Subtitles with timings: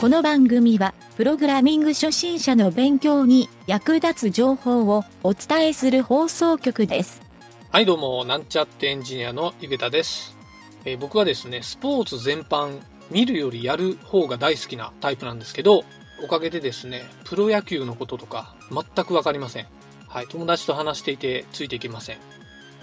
[0.00, 7.20] この番組は、プログラミング初心者の勉強に役立つ情報をお伝えする放送局です。
[7.72, 10.36] はい、どうも、なんちゃってエンジニアのゆげたです。
[10.84, 12.78] えー僕はですね、スポーツ全般、
[13.10, 15.82] 見るよりやる方が大好きなタイプなんですけど、
[16.22, 19.66] おかげでですね、プロ野球のこととか全くわかりません。
[20.06, 22.18] はい、友達と話していてついていけません。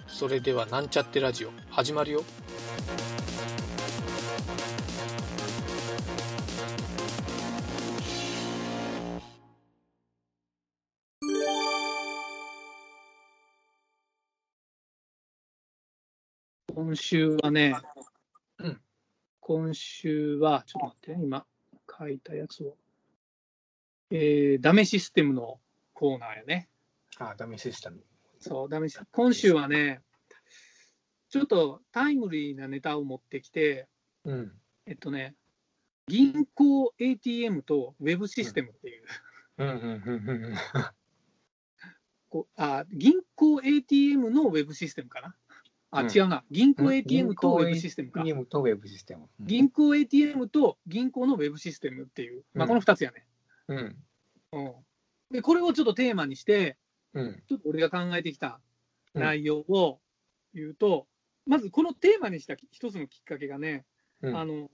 [0.07, 2.25] それでは、なんちゃってラジオ、始まるよ。
[16.73, 17.75] 今週はね、
[18.59, 18.81] うん
[19.39, 21.45] 今週は、ちょっと待ってね、今
[21.99, 22.75] 書いたやつを。
[24.09, 25.59] えー、ダメシステムの
[25.93, 26.67] コーナーやね。
[27.19, 28.03] あ、ダメシステム。
[28.39, 30.01] そう、ダメシ今週はね、
[31.29, 33.87] ちょっとタイムリーなネタを持ってきて、
[34.23, 34.51] うん。
[34.87, 35.35] えっとね、
[36.07, 39.03] 銀行 ATM とウェブシステムっていう、
[39.57, 40.55] うん、うん、うん、うん。
[42.29, 45.35] こうあ銀行 ATM のウェブシステムかな。
[45.99, 46.43] あ、うん違うな。
[46.51, 48.23] 銀行 ATM とウェブシステムか。
[48.23, 49.27] ゲームとウェブシステム。
[49.39, 53.25] 銀行 ATM と銀行のウェブシステムっていう、まあ、うんこの2つやね。
[53.67, 53.95] うん。
[54.53, 54.73] うん
[55.31, 56.77] でこれをちょっとテーマにして、
[57.13, 57.43] うん。
[57.47, 58.59] ちょっと俺が考えてきた
[59.13, 59.99] 内容を
[60.53, 61.07] 言うと、
[61.47, 63.85] まずこのテーマにした一つのきっかけがね、
[64.21, 64.69] うんあの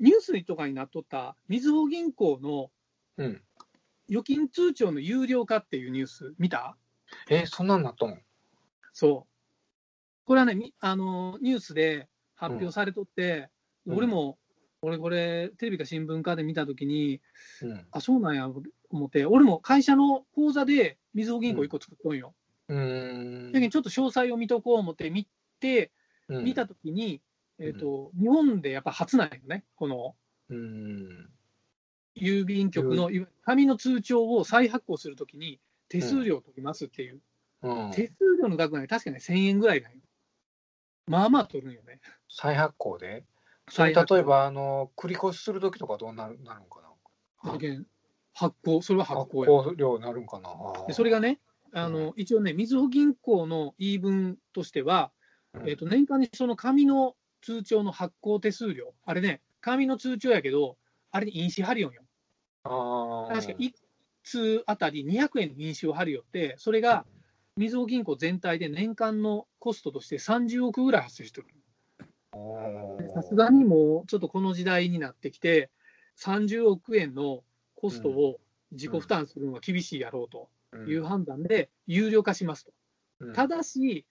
[0.00, 2.70] ニュースとかになっとったみずほ銀行の
[3.16, 3.42] うん。
[4.10, 6.76] 預金通帳の有料化っていうニュース、見た？
[7.30, 8.20] えー、そんなんなっとん
[8.92, 9.33] そう。
[10.24, 13.50] これはね、みあのニュースで発表されとって、
[13.86, 14.38] うん俺も、
[14.80, 17.20] 俺、これ、テレビか新聞かで見たときに、
[17.60, 17.86] うん。
[17.90, 18.48] あ、そうなんや、
[18.88, 22.34] 思って、俺も会社の口座でみずほ銀行1個作っとんよ。
[22.68, 23.52] うーん。
[23.52, 25.28] だけどちょっと詳細を見とこう思って見
[25.60, 25.90] て、
[26.28, 27.20] うん見たときに、
[27.58, 30.16] えっと日本でやっぱ初なんよね、この
[30.48, 31.30] うん。
[32.16, 33.10] 郵便局の
[33.44, 37.20] 紙の通帳を再発行するときに、手数料を取りますっていう、
[37.62, 37.90] うん。
[37.92, 39.98] 手数料の額がね、確かね、1000円ぐらいなんよ。
[41.06, 42.00] まあまあ取るんよね。
[42.28, 43.24] 再発行で？
[43.68, 44.14] それ再発行。
[44.14, 46.88] 例えば、あの、繰り越しするときとかどうなるなるんかな？
[47.42, 47.86] だけん
[48.32, 49.52] 発行、それは発発行や。
[49.52, 50.50] 行量なるんかな？
[50.86, 51.40] でそれがね、
[51.72, 55.12] あの一応ね、みずほ銀行の言い分としては、
[55.54, 55.68] うん。
[55.68, 60.78] えっと年間にその紙の通帳の発行手数料、あれね、紙の通帳やけど、
[61.10, 61.90] あれに印紙貼りよ。
[61.90, 62.04] んよ。
[62.64, 62.70] あ。
[62.70, 63.82] ー確か1
[64.22, 67.06] 通あたり200円の印紙を貼りよって、それが
[67.56, 71.46] みずほ銀行全体で年間のコストとして30億ぐらい発生してる。
[73.14, 75.70] さすがにもうちょっとこの時代になってきて、
[76.16, 77.44] 30億円の
[77.76, 78.40] コストを
[78.72, 80.48] 自己負担するのは厳しいやろうと
[80.88, 82.72] いう判断で有料化しますと。
[83.20, 84.04] うんただし、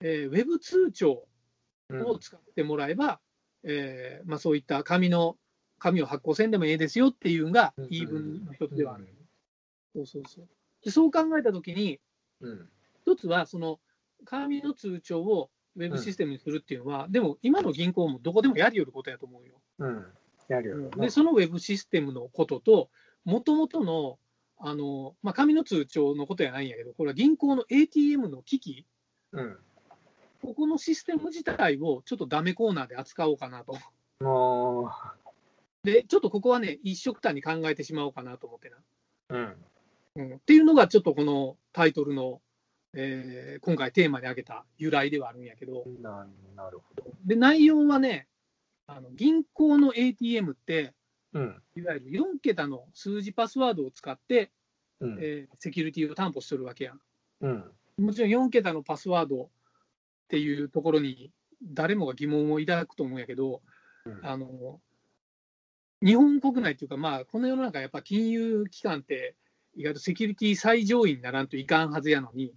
[0.00, 1.26] えーウェブ通帳
[1.90, 3.20] うんを使ってもらえば、
[3.62, 5.36] えーまあ、そういった紙の
[5.78, 9.06] 紙を発行せんでもええですよっていうのがうん言い分の一つではある。
[9.94, 10.48] そうそうそう
[10.82, 12.00] でそう考えたときに、うん。
[13.02, 13.80] 一つはその
[14.24, 19.54] 紙の通帳をウェブシステムにするっていうのは、でも今の銀行もどこでもやりよることやと思うよ。
[19.78, 20.06] うん。
[20.48, 20.88] やるよな。
[20.96, 22.90] で、そのウェブシステムのことと、
[23.24, 24.18] もともとの
[24.62, 28.86] あの、まあ、紙の通帳のことやないんやけど、これは銀行の ATM の機器、
[29.32, 29.56] うん。
[30.42, 33.78] ここのシステム自体をちょっとダメコーナーで扱おうかなと。
[34.20, 34.90] も
[35.82, 38.76] で、ちょっとここはね、一緒くたに考えてしまおうかなと思ってな。
[39.30, 39.56] う、うん。
[40.16, 42.40] うん、っていうのが、ちょっとこのタイトルの、
[42.94, 46.26] えー今回テーマに挙げた由来ではあるんやけど、な
[46.56, 47.12] なるほど。
[47.24, 48.26] で内容はね、
[48.86, 50.94] あの銀行の ATM って、
[51.32, 51.62] うん。
[51.76, 54.50] いわゆる4桁の数字パスワードを使って、
[55.00, 55.18] うん。
[55.20, 57.00] えーセキュリティを担保してるわけやん。
[57.42, 57.64] うん。
[57.98, 59.48] もちろん4桁のパスワードっ
[60.28, 61.30] ていうところに
[61.62, 63.62] 誰もが疑問を抱くと思うんやけど、
[64.04, 64.80] うんあの
[66.02, 69.36] 日本国内っていうか、まあ、この世の中、やっぱ金融機関って、
[69.74, 72.54] 意外とセキュリティ最上位にならんといかんはずやのに、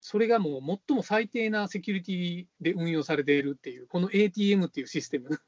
[0.00, 5.40] それがもう最も最低なセキュリティで運用されているっていう、この ATM っていうシステム。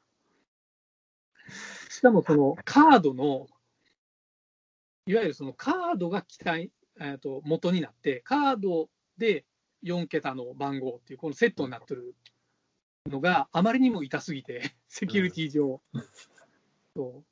[1.88, 3.48] しかもそのカードの、
[5.06, 9.46] いわゆるそのカードが期待、えー、と元になって、カードで
[9.84, 12.14] 4桁の番号っていう、このセットになってる
[13.06, 15.80] のがあまりにも痛すぎて、セキュリティ上。
[16.94, 17.29] そう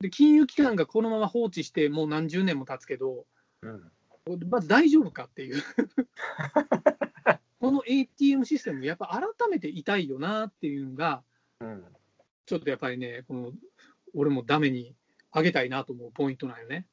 [0.00, 3.26] で金融機関がこのまま放置して、もう何十年も経つけど、
[3.62, 3.92] うん。
[4.48, 5.62] まず大丈夫かっていう。
[7.60, 11.22] この ATM システム、やっぱ改めて痛いよなっていうのが、
[11.60, 11.84] うん。
[12.46, 13.52] ちょっとやっぱりね、この
[14.14, 14.96] 俺もダメに
[15.30, 16.86] あげたいなと思うポイントなんよね。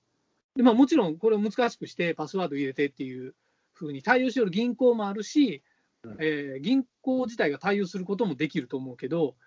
[0.56, 3.36] でまあ、もちろんこれを難しくして、パスワード入れてっていう
[3.74, 5.64] ふうに対応しておる銀行もあるし、
[6.04, 9.38] うんえー銀行自体が対応することもできると思うけど、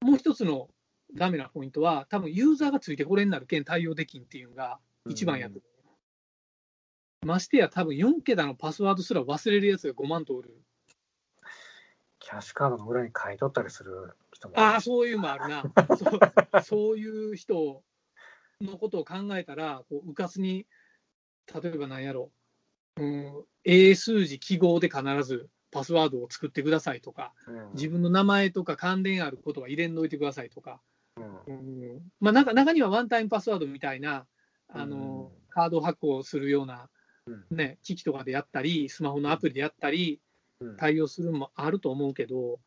[0.00, 0.70] もう一つの
[1.14, 5.62] ダメなポイントは、多分ユーザーがついてこれになるけん対応できんっていうのが一番やう。
[7.26, 10.50] ましてや、多分4桁のパスワードすら忘れるやつが5万とおる。
[12.18, 15.62] キャッシュカードの裏に書いとったりする人もああ、そういうのもあるな。
[15.96, 16.20] そう
[16.62, 17.82] そういう人
[18.60, 20.66] のことを考えたら、こううかつに、
[21.62, 22.32] 例えば何やろ、
[22.96, 30.80] うん、英数字、記号で必ずパスワードを作ってくださいとか、うん自分の名前とか関連あることは入れんどいてくださいとか、うんうん
[32.22, 34.26] まあ、中中にはワンタイムパスワードみたいな、
[34.68, 35.42] あのうん。
[35.50, 36.88] カード発行するような、
[37.26, 37.56] うん。
[37.56, 40.20] ね、機器とかでやったり、スマホのアプリでやったり、
[40.60, 40.76] うん。
[40.76, 42.60] 対応するのもあると思うけど、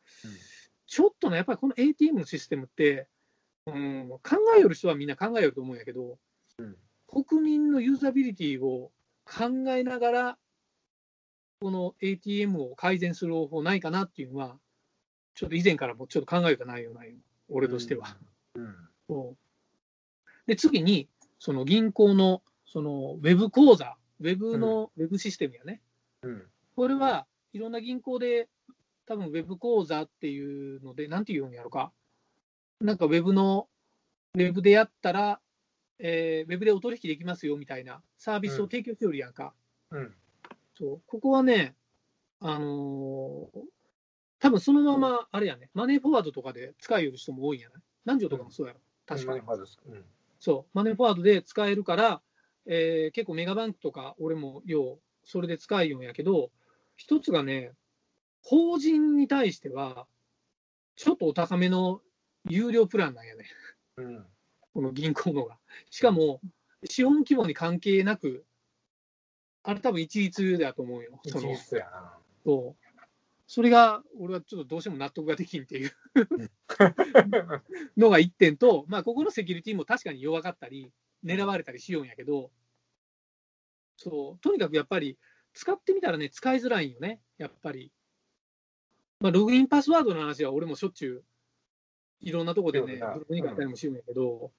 [0.88, 3.08] ちょっとね、やっぱりこの ATM のシステムって、
[3.66, 6.20] うん、考えよる人はみんな考えよると思うんやけど、
[6.60, 6.76] うん。
[7.08, 8.92] 国民のユーザビリティを
[9.24, 10.38] 考えながら、
[11.62, 14.60] この ATM を改善する方法ないかなっていうのは、
[15.34, 17.16] ちょっと以前からもちょっと考えた内容ないよ、
[17.48, 18.18] 俺としては。
[18.20, 18.35] うん
[19.08, 20.30] そう。
[20.48, 21.10] で、次に、
[21.40, 22.42] その銀行の
[22.76, 25.82] そのウェブ口座、ウェブの、ウェブシステムやね。
[26.24, 26.44] うん。
[26.76, 28.50] これはいろんな銀行で、
[29.06, 31.94] 多分ウェブ口座っていうので、なんていうんやろか。
[32.82, 33.70] なんかウェブの、
[34.34, 35.40] ウェブでやったら、
[36.00, 39.54] えーウェブでお取引できますよみたいなサービスを提供しておるやんか。
[39.92, 40.14] うん。
[40.78, 41.02] そう。
[41.08, 41.76] ここはね、
[42.42, 43.60] あのー
[44.40, 48.80] 多分そのまま、あれやね、マネーフォワードとかで使いよる人も多いんやない南條とかもそうやろ。
[49.06, 49.42] 確かに。
[50.40, 52.22] そう、マネーフォワードで使えるから、
[52.68, 56.52] えー結構メガバンクとか、俺もよう、それで使いようんやけど、
[56.98, 57.74] 一つがね、
[58.44, 60.08] 法人に対しては、
[60.96, 62.02] ちょっとお高めの
[62.48, 63.46] 有料プランなんやね、
[63.98, 64.26] うん
[64.74, 65.58] この銀行のが。
[65.90, 66.42] しかも、
[66.84, 68.46] 資本規模に関係なく、
[69.64, 71.20] あれ多分一律だと思うよ。
[71.24, 72.18] 一律やな。
[72.44, 72.85] そう
[73.48, 75.92] それが、俺はちょっとどうしても納得ができんっていう
[77.96, 80.92] のが一点と、まあ、ここのセキュリティも確かに弱かったり、
[81.24, 82.52] 狙われたりしようんやけど、
[83.98, 85.18] そう、とにかくやっぱり、
[85.54, 87.92] 使ってみたらね、使いづらいんよね、やっぱり。
[89.20, 91.24] まあ、ログインパスワードの話は俺もしょっちゅう、
[92.22, 94.52] いろんなとこでね、ブログに書いたりもしようんやけど、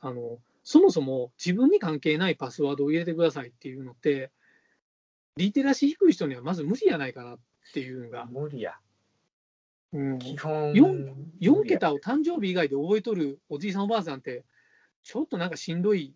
[0.00, 4.30] あの、そもそも自分に関係ないパスワードを入れてくださいっていうのって、
[5.36, 7.38] リテラシー低い人にはまず無理やないかなっ
[7.72, 8.74] ていうのが、無理や。
[9.92, 10.72] うん、基本。
[10.74, 14.44] 四4桁を誕生日以外で覚えとるおじいさんおばあさんって、
[15.02, 16.14] ちょっとなんかしんどい、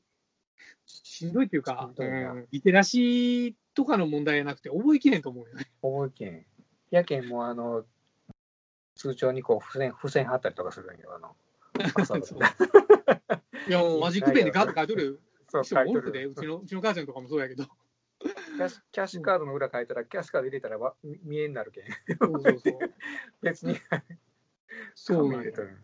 [0.86, 5.70] しんどいっていうかうんリテラシーとかの問題じゃなくて、覚えきれんと思うよね。
[5.80, 6.44] 覚えけん。
[6.90, 7.84] やけんもあの、
[8.94, 11.14] 通帳にこう付箋、付箋貼ったりとかするんよ。
[11.16, 11.34] あの、
[13.68, 16.34] いや、もうマジックペンでガッと書いとるそう、人もおるで、うる。
[16.34, 17.64] ちのうちの母ちゃんとかもそうやけど、
[18.56, 21.84] キャッシュキャッシュカードの裏書いたら、キャッシュカード入れたらわ見見えになるけん。
[22.18, 22.78] そうそうそう。
[23.42, 23.76] 別に
[24.94, 25.78] そうなんる。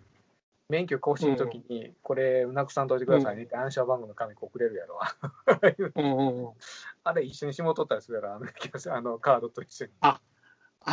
[0.68, 5.00] 免許更新の時に、これ、なくさんといてくださいねって暗証番号の紙こうくれるやろ。
[5.94, 6.52] うんうんうん
[7.04, 9.92] あれ一緒にしもとったりするやろ、あのキャッシュあのカードと一緒に。
[10.00, 10.20] あ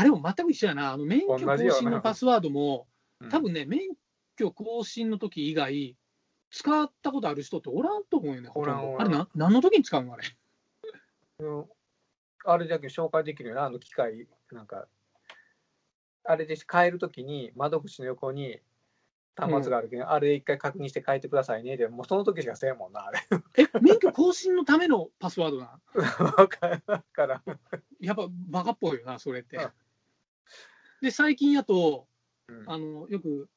[0.04, 2.88] れも全く一緒やな、あの免許更新のパスワードも、
[3.20, 3.82] うん多分ね、免
[4.36, 5.98] 許更新の時以外、
[6.52, 8.80] 使ったことある人っておらんと思うよね、ほとんど。
[8.80, 10.24] おらんおらんあれな、何の時に使うのあれ？
[11.40, 11.66] うん
[12.48, 14.88] あれだけ紹介できるよな、あの機械、なんか、
[16.24, 18.60] あれで変えるときに、窓口の横に
[19.36, 23.20] 端末があるけど、あれ一回確認して変えてくださいねで、もうその時しかせんもんな、あれ。
[23.58, 25.80] え、免許更新のためのパスワードな。
[26.38, 27.44] わからん。
[28.00, 29.72] やっぱバカっぽいよな、それってうん。
[31.02, 32.08] で、最近やと、
[32.48, 33.50] うんあのよく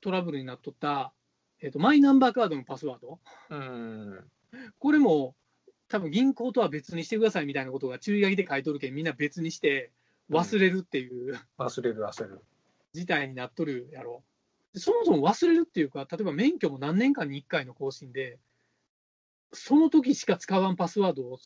[0.00, 1.12] トラブルになっとった、
[1.60, 3.18] えっとマイナンバーカードのパスワード、
[3.50, 4.30] うん。
[4.78, 5.34] これも
[5.88, 9.90] 多分銀行とは別にしてくださいみたいなことが注意書きで書いとるけん、みんな別にして
[10.30, 12.40] 忘れるっていう忘れる忘れる。
[12.92, 14.22] 事態になっとるやろ。
[14.72, 18.38] でそもそも忘れるっていうか、例えば免許も何年間に1回の更新で、
[19.52, 21.38] その時しか使わんパスワードを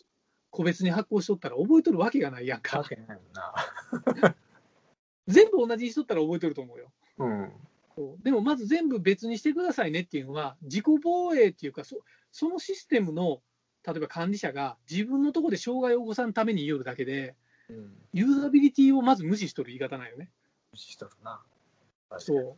[0.51, 2.85] 個別に発行しとったら覚えとるわけがないやんかわ。
[2.85, 4.35] けないもんな。
[5.29, 6.93] 全部同じにしとったら覚えとると思うよ。
[7.19, 7.53] うん。
[7.95, 12.01] そうでもまず全部別にしてくださいねっていうのは、自己防衛っていうか、そ
[12.33, 13.43] そのシステムの
[13.87, 17.35] 例えば管理者が自分のところで障害を起こさんために言いよるだけで、
[17.69, 17.93] うん。
[18.13, 20.31] ユーザビリティをまず無視しとる言い方なんよね。
[20.73, 21.41] 無視しとるな。
[22.19, 22.57] そう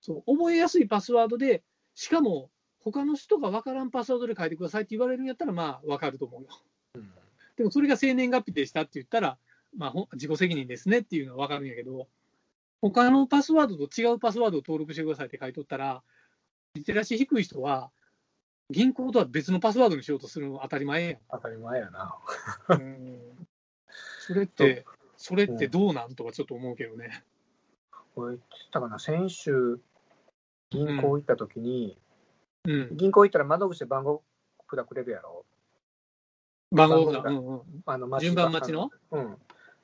[0.00, 1.62] そう覚えやすいパスワードで、
[1.94, 6.48] しかも他の人が分からんパスワードで書いてくださいって言われるんやったら、まあ分かると思うよ。
[6.96, 7.10] うん
[7.56, 9.38] でもそれが生年月日でしたって言ったら、
[9.76, 12.08] まあ、ほ自己責任ですねっていうのは分かるんやけど、
[12.80, 16.02] 他のパスワードと違うパスワードを登録してくださいって書いとったら、
[16.74, 17.90] リテラシー低い人は、
[18.70, 22.16] 銀行とは別のパスワードにしようとするの当たり前や当たり前やな。
[22.76, 22.80] ん。
[22.80, 23.20] うん
[24.26, 24.86] それって、
[25.18, 27.22] それってどうなんとかちょっと思うけどね。
[28.14, 28.38] これ
[28.72, 29.78] たかな、先週、
[30.70, 31.98] 銀行行った時に、
[32.64, 32.96] うん。
[32.96, 34.22] 銀行行ったら窓口で番号
[34.70, 35.44] 札くれるやろ。
[36.72, 37.22] 番号札。
[37.22, 37.82] 番号札うんうん。
[37.84, 38.90] あの順番待ちの？
[39.10, 39.36] うん。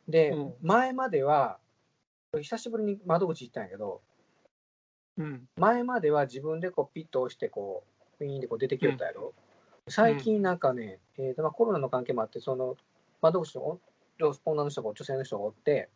[0.09, 1.59] で、うん前までは、
[2.41, 4.01] 久しぶりに窓口行ったんやけど、
[5.19, 5.47] うん。
[5.57, 9.33] 前までは自分でこうピッと押してこう、ピーンでこう出てきよったやろ。
[9.89, 12.77] 最近なんかね、えーとまあ、コロナの関係もあって、その
[13.23, 13.81] 窓口のお
[14.45, 15.89] 女の人が女性の人がおって、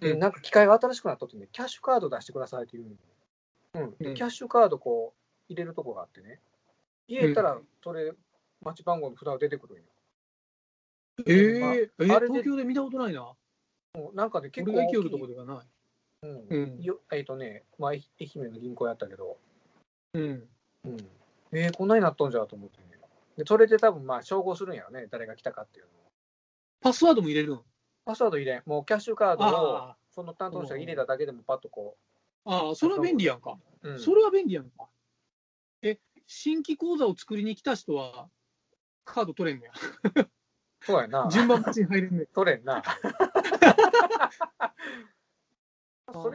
[0.00, 3.82] でうんなんか機械が新しくなっとってね、キャッシュカード出してくださいって言うの。
[3.82, 6.40] うん、うんでキャッシュカードこう入れるとこがあってね、
[7.08, 8.12] 入れたらそれ、
[8.62, 9.84] 待ち番号の札が出てくるんよ。
[11.26, 13.32] えー、えまああれで東京で見たことないな。
[14.12, 15.66] なんかね、結構大きい俺が生きよるとこではない。
[16.22, 19.36] うんうんよえっ、とね、まあ、愛愛媛の銀行やったけど、
[20.14, 20.48] うん。
[20.84, 20.96] うん、
[21.52, 22.86] えー、こんなになっとんじゃと思ってね。
[23.36, 25.92] で、それで多分まあ照合するんやろね、誰が来たかっていうのを。
[26.80, 27.60] パスワードも入れるん
[28.04, 31.96] パスワード入れん、もうキャッシュカードをあその担当の人が入れただけでもパッとこ
[32.44, 33.58] あ、ああ、それは便利やんか。
[33.82, 33.90] う。
[33.90, 34.88] うん、それは便利やんか。
[35.82, 38.28] え、新規口座を作りに来た人は、
[39.04, 39.72] カード取れんのや？
[40.82, 41.28] そうやな。
[41.30, 42.26] 順番待ちに入れんねん。
[42.26, 42.82] 取れんな。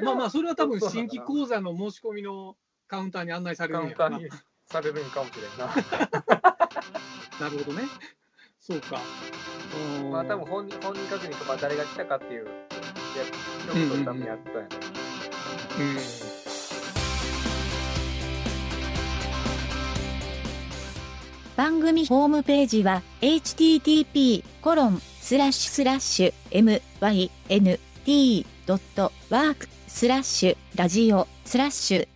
[0.04, 3.96] まあまあ、それは多分新規口座の申し込みのカウンターに案内されるんやな。
[3.96, 4.30] カウンターに
[4.72, 5.68] されるんかもしれんな。
[7.40, 7.84] なるほどね。
[8.60, 9.00] そうか。
[10.12, 12.52] まあ多分本人本人確認とか誰が来たかっていうや
[13.26, 14.68] つ、よくそれ多分やったんやろ
[15.80, 15.98] うん
[21.56, 26.92] 番組ホームページは http コロンスラッシュスラッシュ
[28.06, 32.08] mynt.work スラッシュラジオスラッシュ